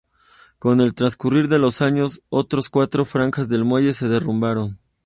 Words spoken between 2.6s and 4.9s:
cuatro franjas del muelle se derrumbaron.